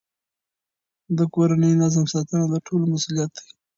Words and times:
د 1.17 1.19
کورني 1.33 1.71
نظم 1.81 2.05
ساتنه 2.13 2.45
د 2.49 2.55
ټولو 2.67 2.83
مسئولیت 2.93 3.31
دی. 3.37 3.47